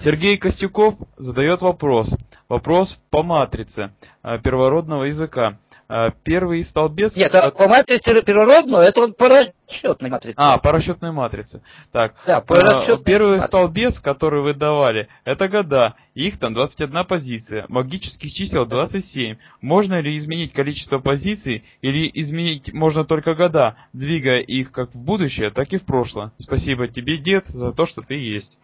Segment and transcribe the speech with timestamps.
[0.00, 2.10] Сергей Костюков задает вопрос.
[2.48, 5.58] Вопрос по матрице э, первородного языка.
[5.88, 7.14] Э, первый столбец...
[7.14, 10.34] Нет, а по матрице первородного, это он по расчетной матрице.
[10.36, 11.62] А, по расчетной матрице.
[11.92, 13.46] Так, да, по расчетной первый матрице.
[13.48, 15.94] столбец, который вы давали, это года.
[16.14, 17.66] Их там 21 позиция.
[17.68, 19.36] Магических чисел 27.
[19.60, 25.50] Можно ли изменить количество позиций или изменить можно только года, двигая их как в будущее,
[25.50, 26.32] так и в прошлое?
[26.38, 28.58] Спасибо тебе, дед, за то, что ты есть.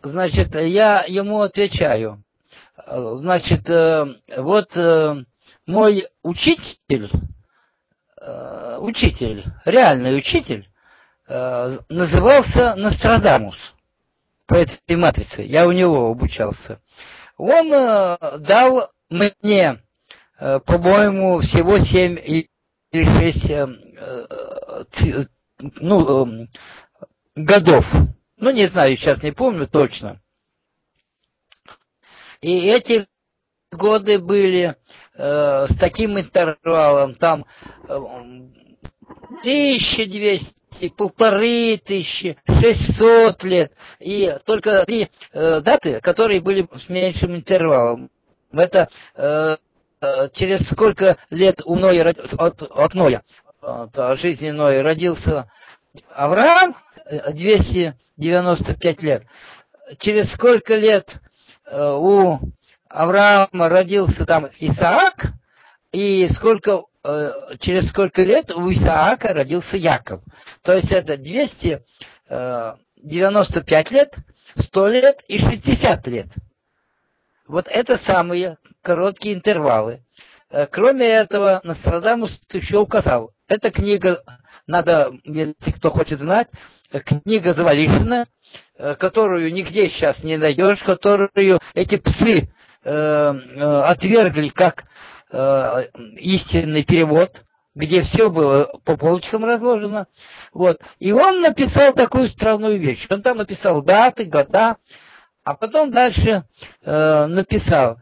[0.00, 2.22] Значит, я ему отвечаю.
[2.86, 4.06] Значит, э,
[4.38, 5.24] вот э,
[5.66, 7.10] мой учитель,
[8.20, 10.68] э, учитель, реальный учитель,
[11.28, 13.56] назывался Нострадамус
[14.46, 15.42] по этой матрице.
[15.42, 16.80] Я у него обучался.
[17.38, 19.80] Он дал мне,
[20.38, 22.48] по-моему, всего семь или
[22.90, 23.50] шесть
[25.80, 26.48] ну,
[27.34, 27.86] годов.
[28.42, 30.20] Ну, не знаю, сейчас не помню точно.
[32.40, 33.06] И эти
[33.70, 34.74] годы были
[35.14, 37.46] э, с таким интервалом, там
[37.88, 37.94] э,
[39.42, 48.10] 1200, полторы тысячи, шестьсот лет, и только три э, даты, которые были с меньшим интервалом.
[48.50, 49.56] Это э,
[50.00, 53.22] э через сколько лет у Ноя, от, от Ноя,
[53.60, 55.48] от жизни Ноя родился
[56.10, 56.74] Авраам,
[57.04, 59.24] 295 лет.
[59.98, 61.08] Через сколько лет
[61.66, 62.38] э, у
[62.88, 65.32] Авраама родился там Исаак,
[65.92, 70.22] и сколько, э, через сколько лет у Исаака родился Яков.
[70.62, 71.86] То есть это 295
[72.30, 74.16] э, лет,
[74.56, 76.26] 100 лет и 60 лет.
[77.46, 80.02] Вот это самые короткие интервалы.
[80.50, 83.32] Э, кроме этого, Нострадамус еще указал.
[83.48, 84.22] Эта книга,
[84.66, 86.48] надо, если кто хочет знать,
[87.04, 88.26] книга Завалишина,
[88.98, 92.48] которую нигде сейчас не найдешь, которую эти псы
[92.84, 94.84] Э, э, отвергли как
[95.30, 95.84] э,
[96.16, 97.44] истинный перевод,
[97.76, 100.06] где все было по полочкам разложено.
[100.52, 100.80] Вот.
[100.98, 103.06] И он написал такую странную вещь.
[103.08, 104.78] Он там написал даты, года,
[105.44, 106.42] а потом дальше
[106.84, 107.98] э, написал,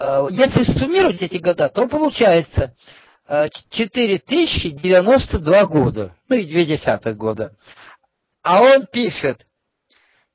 [0.00, 7.52] э, если суммировать эти года, то получается э, 4092 года, ну и две десятых года.
[8.42, 9.44] А он пишет,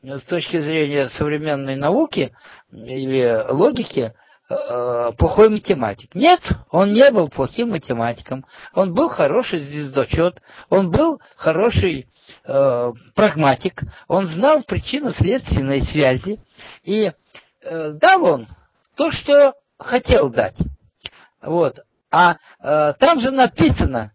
[0.03, 2.35] с точки зрения современной науки
[2.73, 4.13] или логики
[4.49, 6.15] э, плохой математик.
[6.15, 8.45] Нет, он не был плохим математиком.
[8.75, 12.09] Он был хороший звездочет, он был хороший
[12.45, 16.41] э, прагматик, он знал причинно-следственные связи,
[16.83, 17.13] и
[17.63, 18.47] э, дал он
[18.97, 20.57] то, что хотел дать.
[21.43, 21.79] Вот.
[22.11, 24.13] А э, там же написано,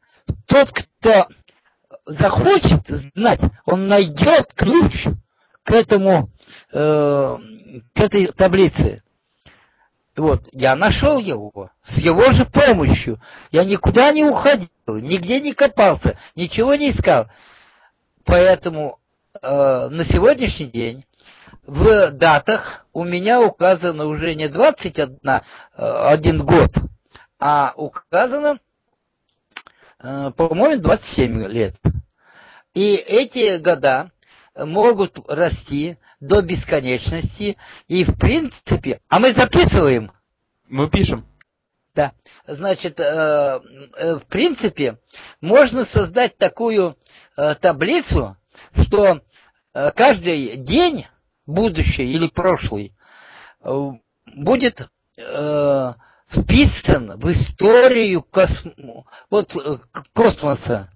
[0.47, 1.27] тот, кто
[2.05, 5.07] захочет знать, он найдет ключ
[5.63, 6.29] к этому,
[6.71, 7.37] э,
[7.95, 9.02] к этой таблице.
[10.15, 13.19] Вот, я нашел его с его же помощью.
[13.51, 17.27] Я никуда не уходил, нигде не копался, ничего не искал.
[18.23, 18.99] Поэтому
[19.41, 21.05] э, на сегодняшний день
[21.65, 25.41] в датах у меня указано уже не 21 э,
[25.77, 26.69] один год,
[27.39, 28.59] а указано,
[29.99, 31.75] э, по-моему, 27 лет.
[32.75, 34.11] И эти года
[34.55, 40.11] могут расти до бесконечности, и в принципе, а мы записываем.
[40.69, 41.25] Мы пишем.
[41.95, 42.13] Да,
[42.47, 44.97] значит, э, э, в принципе,
[45.41, 46.97] можно создать такую
[47.35, 48.37] Э, таблицу,
[48.83, 49.21] что
[49.73, 51.07] э, каждый день,
[51.47, 52.93] будущий или прошлый,
[53.63, 53.91] э,
[54.35, 54.87] будет
[56.27, 58.69] вписан в историю косм...
[59.29, 59.53] вот,
[60.13, 60.89] космоса,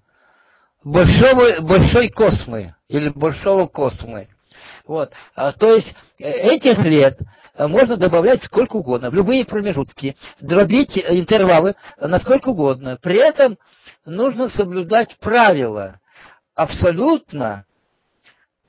[0.87, 4.27] большого, большой космы или большого космы.
[4.85, 5.11] Вот.
[5.35, 7.19] А, то есть этих лет
[7.57, 12.97] можно добавлять сколько угодно, в любые промежутки, дробить интервалы насколько угодно.
[13.01, 13.57] При этом
[14.05, 15.99] нужно соблюдать правила
[16.55, 17.65] абсолютно,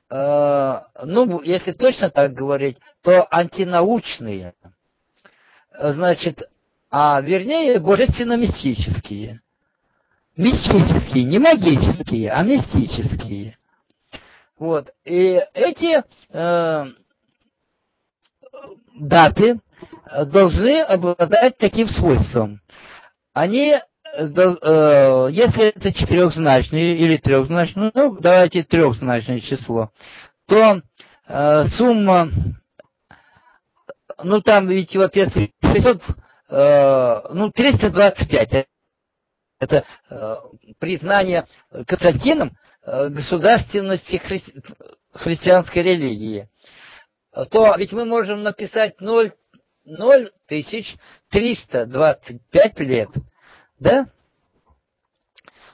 [0.09, 4.53] э, ну, если точно так говорить, то антинаучные.
[5.79, 6.49] Значит,
[6.91, 9.39] а вернее, божественно-мистические.
[10.39, 13.57] Мистические, не магические, а мистические.
[14.57, 14.93] Вот.
[15.05, 16.85] И эти э,
[18.95, 19.59] даты
[20.27, 22.61] должны обладать таким свойством.
[23.33, 23.75] Они
[24.17, 29.91] Э, если это четырехзначное или трехзначное, ну, давайте трехзначное число,
[30.47, 30.81] то
[31.27, 32.29] э, сумма,
[34.23, 36.01] ну там ведь вот если 600,
[36.49, 38.67] э, ну 325,
[39.59, 40.35] это э,
[40.79, 41.45] признание
[41.85, 44.43] Константином э, государственности хри...
[45.13, 46.49] христианской религии,
[47.51, 49.31] то ведь мы можем написать 0,
[49.85, 50.95] 0 тысяч
[51.29, 53.09] 325 лет,
[53.79, 54.07] да?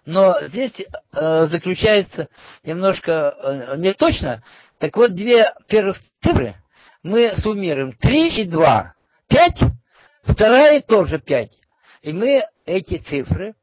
[0.05, 2.27] Но здесь э, заключается
[2.63, 4.43] немножко э, не точно.
[4.77, 6.55] Так вот, две первых цифры
[7.01, 7.93] мы суммируем.
[7.93, 8.93] 3 и 2.
[9.27, 9.63] 5.
[10.23, 11.51] Вторая тоже 5.
[12.05, 13.55] И мы эти цифры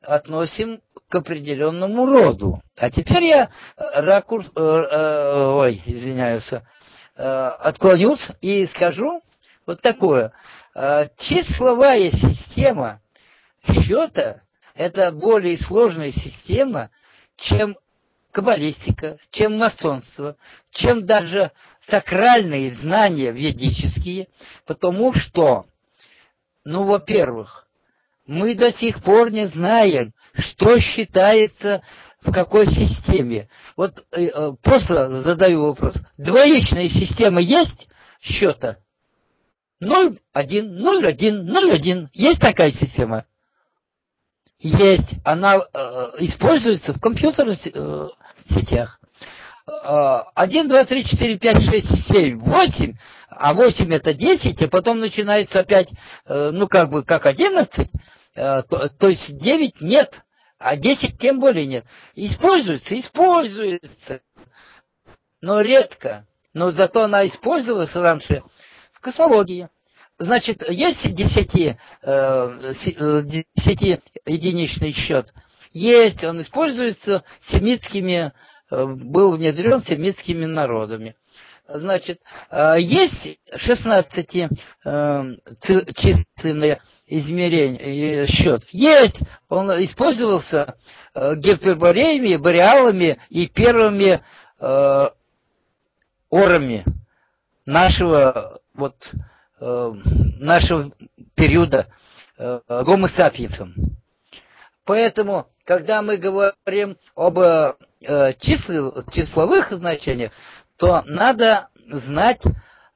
[0.00, 0.80] относим
[1.10, 2.62] к определенному роду.
[2.74, 6.60] А теперь я ракурс, э, э, ой, извиняюсь, э,
[7.16, 9.20] отклонюсь и скажу
[9.66, 10.32] вот такое.
[10.74, 13.02] Э, числовая система
[13.62, 14.40] счета
[14.74, 16.88] это более сложная система,
[17.36, 17.76] чем
[18.30, 20.36] каббалистика, чем масонство,
[20.70, 21.52] чем даже
[21.88, 24.28] сакральные знания ведические,
[24.64, 25.66] потому что,
[26.64, 27.61] ну, во-первых,
[28.26, 31.82] мы до сих пор не знаем, что считается
[32.20, 33.48] в какой системе.
[33.76, 35.94] Вот э, э просто задаю вопрос.
[36.18, 37.88] Двоичная система есть
[38.20, 38.78] счета?
[39.80, 42.10] 0, 1, 0, 1, 0, 1.
[42.12, 43.24] Есть такая система?
[44.62, 48.08] есть, она э, используется в компьютерных э,
[48.48, 49.00] сетях.
[49.64, 52.94] 1, 2, 3, 4, 5, 6, 7, 8,
[53.36, 55.88] а 8 это 10, а потом начинается опять,
[56.26, 57.88] э, ну как бы, как 11,
[58.34, 60.22] э, то, то есть 9 нет,
[60.58, 61.84] а 10 тем более нет.
[62.14, 64.20] Используется, используется,
[65.40, 66.26] но редко.
[66.54, 68.42] Но зато она использовалась раньше
[68.92, 69.68] в космологии.
[70.18, 73.22] Значит, есть десяти, э, э,
[73.56, 75.32] десяти единичный счет?
[75.72, 78.32] Есть, он используется семитскими,
[78.70, 81.16] был внедрен семитскими народами.
[81.74, 82.20] Значит,
[82.78, 84.28] есть 16
[85.96, 88.64] численное измерение, счет.
[88.70, 90.76] Есть, он использовался
[91.14, 94.22] гипербореями, бореалами и первыми
[96.30, 96.84] орами
[97.64, 98.94] нашего вот
[99.64, 99.92] Э,
[100.40, 100.90] нашего
[101.36, 101.86] периода
[102.36, 103.72] э, гомо сапиенсом.
[104.84, 107.74] Поэтому, когда мы говорим об э,
[108.40, 110.32] числ, числовых значениях,
[110.82, 112.42] то надо знать,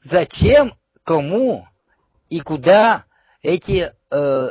[0.02, 1.68] зачем, кому
[2.28, 3.04] и куда
[3.42, 4.48] эти э,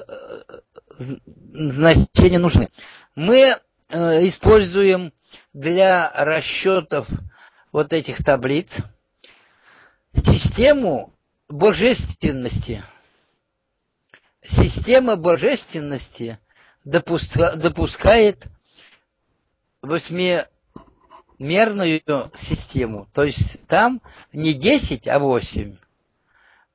[1.52, 2.70] значения нужны.
[3.14, 3.60] Мы
[3.90, 5.12] э, используем
[5.52, 7.10] для расчетов
[7.74, 8.70] вот этих таблиц
[10.24, 11.14] систему
[11.50, 12.86] божественности.
[14.44, 16.40] Система божественности
[16.86, 18.46] допуска, допускает
[21.40, 22.02] восьмимерную
[22.36, 23.08] систему.
[23.14, 24.02] То есть там
[24.34, 25.78] не 10, а 8.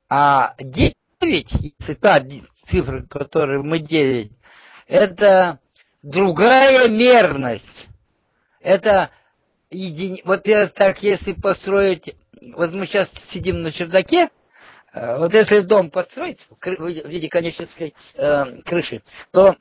[0.09, 2.23] А 9, если та
[2.67, 4.35] цифра, которую мы делим,
[4.87, 5.59] это
[6.03, 7.87] другая мерность.
[8.59, 9.09] Это
[9.69, 10.21] едини...
[10.25, 12.15] Вот я так, если построить...
[12.53, 14.29] Вот мы сейчас сидим на чердаке,
[14.93, 19.55] Э, вот если дом построить в виде конической э, крыши, то,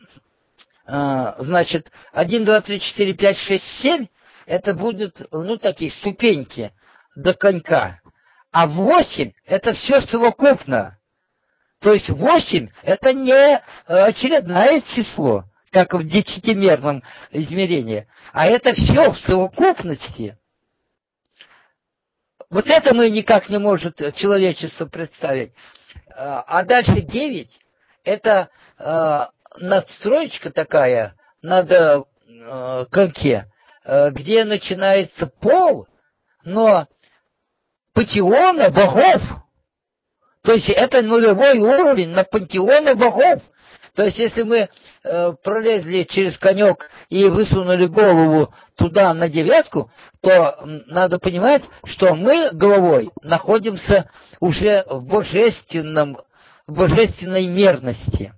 [0.86, 4.06] э, значит, 1, 2, 3, 4, 5, 6, 7
[4.50, 6.72] это будут, ну, такие ступеньки
[7.14, 8.00] до конька.
[8.50, 10.98] А 8 это все совокупно.
[11.78, 19.18] То есть 8 это не очередное число, как в десятимерном измерении, а это все в
[19.18, 20.36] совокупности.
[22.50, 25.52] Вот это мы никак не может человечество представить.
[26.16, 27.60] А, а дальше 9
[28.02, 28.48] это
[28.80, 29.26] э,
[30.50, 32.02] такая над э,
[32.90, 33.49] коньке, э,
[33.84, 35.86] где начинается пол,
[36.44, 36.86] но
[37.94, 39.22] патиона богов.
[40.42, 43.42] То есть это нулевой уровень на пантеоне богов.
[43.94, 44.68] То есть, если мы
[45.02, 49.90] э, пролезли через конек и высунули голову туда на девятку,
[50.22, 54.08] то надо понимать, что мы головой находимся
[54.38, 56.18] уже в божественном,
[56.66, 58.32] в божественной мерности.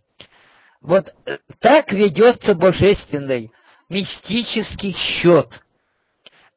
[0.80, 3.52] Вот э, так ведется божественный
[3.92, 5.61] мистический счет.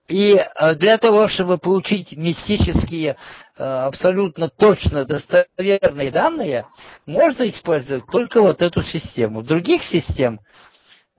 [0.08, 3.18] И э, для того, чтобы получить мистические,
[3.58, 6.66] э, абсолютно точно достоверные данные,
[7.06, 9.42] можно использовать только вот эту систему.
[9.42, 10.40] Других систем,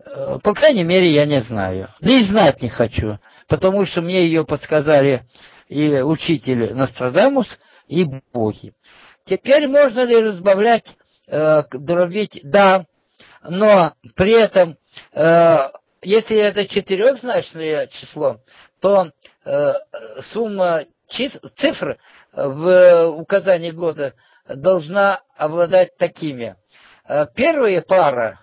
[0.05, 1.89] э, по крайней мере, я не знаю.
[2.01, 3.19] Да и знать не хочу,
[3.49, 5.25] потому что мне ее подсказали
[5.69, 7.49] и учитель Нострадамус,
[7.89, 8.73] и боги.
[9.25, 10.97] Теперь можно ли разбавлять,
[11.29, 12.41] дробить?
[12.45, 12.87] Да,
[13.43, 14.77] но при этом,
[16.07, 18.41] если это четырехзначное число,
[18.81, 19.11] то
[19.45, 19.73] э,
[20.21, 21.99] сумма цифр
[22.33, 24.15] в указании года
[24.49, 26.57] должна обладать такими.
[27.35, 28.41] Первая пара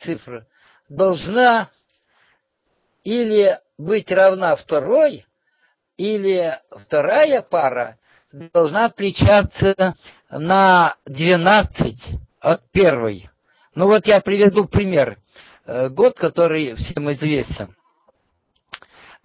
[0.00, 0.46] цифр
[0.88, 1.70] должна
[3.02, 5.24] или быть равна второй,
[5.96, 7.98] или вторая пара
[8.30, 9.96] должна отличаться
[10.30, 11.96] на 12
[12.40, 13.30] от первой.
[13.74, 15.18] Ну вот я приведу пример.
[15.68, 17.76] Э, год, который всем известен.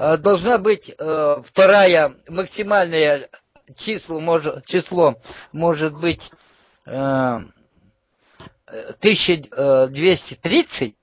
[0.00, 3.28] должна быть э, вторая максимальное
[3.76, 5.16] число, может, число
[5.52, 6.30] может быть
[6.86, 7.40] э,
[8.66, 10.94] 1230,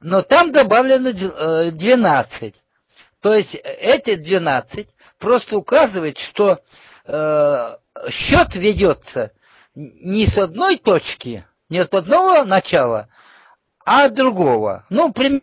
[0.00, 2.60] но там добавлено 12.
[3.22, 4.88] То есть эти 12
[5.20, 6.58] просто указывает, что
[7.04, 7.76] э,
[8.10, 9.30] счет ведется
[9.76, 13.08] не с одной точки, не от одного начала,
[13.84, 14.84] а от другого.
[14.90, 15.42] Ну, пример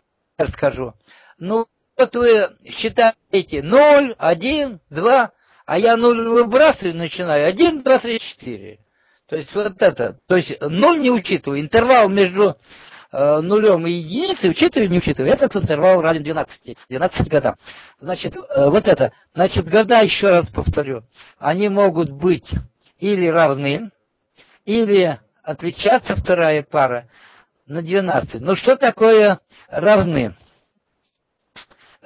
[0.52, 0.92] скажу.
[1.38, 5.30] Ну, вот вы считаете 0, 1, 2,
[5.66, 8.78] а я 0 выбрасываю, начинаю 1, 2, 3, 4.
[9.28, 12.56] То есть вот это, то есть 0 не учитываю, интервал между
[13.10, 15.32] э, нулем и единицей учитываю, не учитываю.
[15.32, 17.56] Этот интервал равен 12, 12 годам.
[17.98, 21.02] Значит, э, вот это, значит, года, еще раз повторю,
[21.38, 22.50] они могут быть
[23.00, 23.90] или равны,
[24.64, 27.08] или отличаться вторая пара
[27.66, 28.40] на 12.
[28.40, 30.36] Ну что такое равны?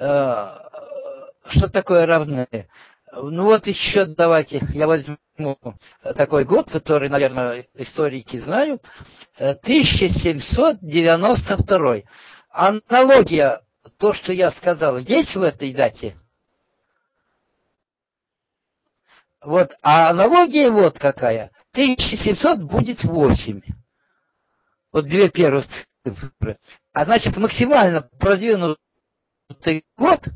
[0.01, 0.57] Э,
[1.45, 2.47] что такое равны?
[3.13, 5.17] Ну вот еще давайте, я возьму
[6.15, 8.83] такой год, который, наверное, историки знают.
[9.37, 11.97] 1792.
[12.49, 13.61] Аналогия,
[13.99, 16.17] то, что я сказал, есть в этой дате?
[19.43, 21.51] Вот, а аналогия вот какая.
[21.73, 23.61] 1700 будет 8.
[24.93, 25.67] Вот две первых
[26.03, 26.57] цифры.
[26.91, 28.81] А значит, максимально продвинутый
[29.97, 30.27] год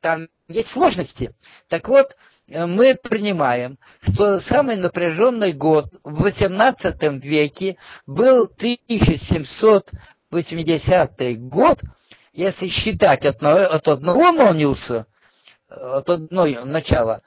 [0.01, 1.35] там есть сложности.
[1.69, 2.17] Так вот,
[2.49, 11.81] э, мы принимаем, что самый напряженный год в XVIII веке был 1780 год,
[12.33, 15.07] если считать от, от одного Нониуса,
[15.69, 17.23] от одного начала,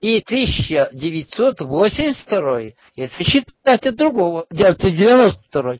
[0.00, 2.60] и 1982,
[2.96, 5.74] если считать от другого, 1992.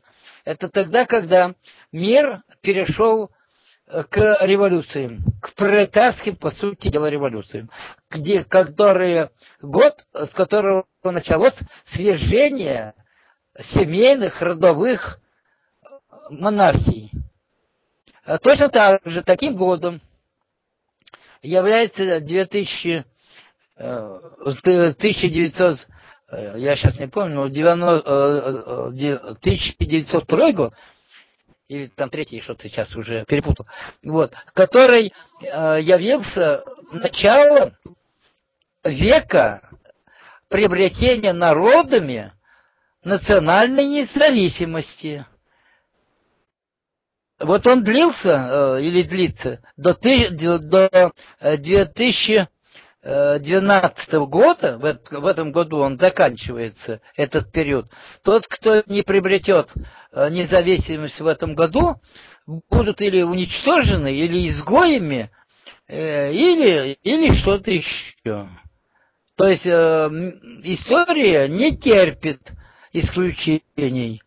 [0.45, 1.53] Это тогда, когда
[1.91, 3.29] мир перешел
[3.87, 7.69] к революциям, к пролетарским, по сути дела, революциям,
[8.09, 12.93] где, которые, год, с которого началось свержение
[13.59, 15.19] семейных, родовых
[16.29, 17.11] монархий.
[18.25, 20.01] А точно так же, таким годом
[21.41, 23.05] является 2000,
[23.75, 25.87] 1900,
[26.29, 30.73] э, э, я сейчас не помню, но 90, 1902 э, год,
[31.73, 33.65] или там третий, что-то сейчас уже перепутал,
[34.03, 37.75] вот, который э, явился началом
[38.83, 39.69] века
[40.49, 42.33] приобретения народами
[43.03, 45.25] национальной независимости.
[47.39, 49.95] Вот он длился э, или длится до,
[50.59, 51.11] до
[51.41, 52.47] 2000
[53.03, 57.87] 2012 года, в этом году он заканчивается, этот период,
[58.23, 59.71] тот, кто не приобретет
[60.13, 61.99] э, независимость в этом году,
[62.47, 65.31] будут или уничтожены, или изгоями,
[65.89, 68.47] э, или, или что-то еще.
[69.35, 70.09] То есть э,
[70.63, 72.39] история не терпит
[72.93, 74.21] исключений.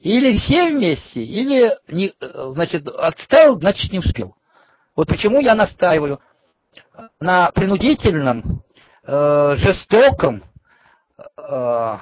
[0.00, 4.34] Или все вместе, или не, значит, отстал, значит не успел.
[4.96, 6.20] Вот почему я настаиваю
[7.20, 8.62] на принудительном,
[9.04, 10.44] э, жестоком
[11.36, 11.96] э,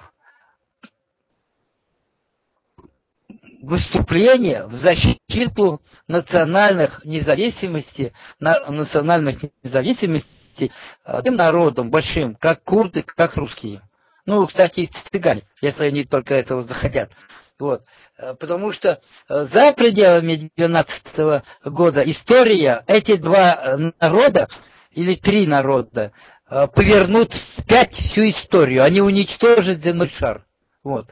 [3.63, 10.73] выступление в защиту национальных независимости, национальных независимости
[11.05, 13.83] э, тем народом большим, как курды, как русские.
[14.25, 17.11] Ну, кстати, и цыгане, если они только этого захотят.
[17.59, 17.83] Вот.
[18.19, 24.49] Э, потому что э, за пределами 12 года история, эти два народа,
[24.93, 26.13] или три народа,
[26.49, 28.85] повернут вспять всю историю.
[28.85, 30.47] Они уничтожат земной шар.
[30.85, 31.11] Вот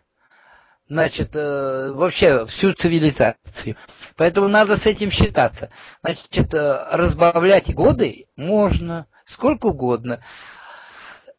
[0.88, 3.76] значит, э, вообще всю цивилизацию.
[4.16, 5.70] Поэтому надо с этим считаться.
[6.02, 10.22] Значит, э, разбавлять годы можно сколько угодно.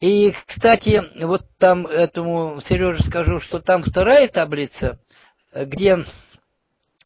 [0.00, 4.98] И, кстати, вот там этому Сереже скажу, что там вторая таблица,
[5.54, 6.04] где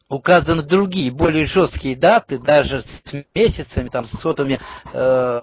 [0.09, 4.61] указаны другие, более жесткие даты, даже с месяцами, там, с сотами,
[4.93, 5.43] э,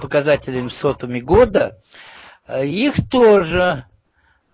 [0.00, 1.78] показателями сотами года,
[2.48, 3.84] их тоже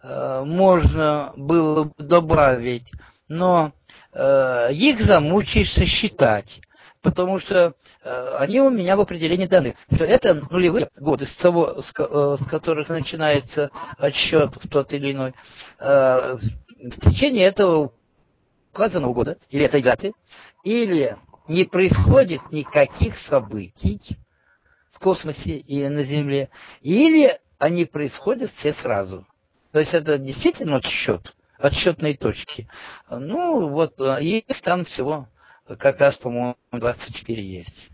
[0.02, 2.90] Э, можно было бы добавить,
[3.28, 3.72] но
[4.12, 6.60] э, их замучаешься считать,
[7.02, 11.82] потому что э, они у меня в определении даны, что это нулевые годы, с, того,
[11.82, 15.34] с, э, с которых начинается отсчет в тот или иной.
[15.78, 16.38] Э,
[16.80, 17.92] в течение этого
[18.72, 20.12] указанного года, или этой даты,
[20.62, 21.16] или
[21.48, 24.00] не происходит никаких событий
[24.92, 26.50] в космосе и на Земле,
[26.82, 29.26] или они происходят все сразу.
[29.72, 32.68] То есть это действительно отсчет, отсчетные точки.
[33.10, 35.28] Ну, вот э, их там всего
[35.76, 37.90] как раз, по-моему, 24 есть.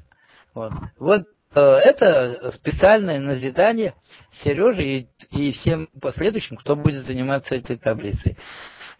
[0.54, 3.94] Вот, вот э, это специальное назидание
[4.30, 8.36] Сереже и, и всем последующим, кто будет заниматься этой таблицей.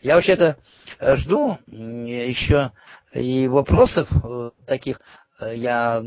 [0.01, 0.57] Я вообще-то
[0.99, 2.73] э, жду еще
[3.13, 4.09] и вопросов
[4.67, 5.01] таких
[5.41, 6.03] я,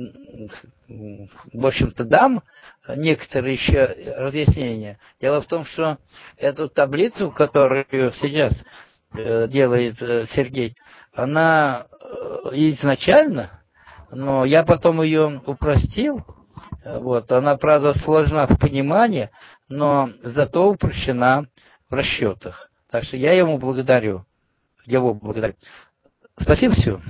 [0.87, 2.43] в общем-то, дам
[2.87, 3.85] некоторые еще
[4.17, 4.99] разъяснения.
[5.19, 5.97] Дело в том, что
[6.37, 8.53] эту таблицу, которую сейчас
[9.15, 10.75] э, делает э, Сергей,
[11.13, 11.95] она э,
[12.51, 13.49] изначально,
[14.11, 16.25] но я потом ее упростил,
[16.83, 19.29] вот, она, правда, сложна в понимании,
[19.69, 21.45] но зато упрощена
[21.89, 22.69] в расчетах.
[22.89, 24.25] Так что я ему благодарю.
[24.85, 25.55] Его благодарю.
[26.39, 27.01] Спасибо, все.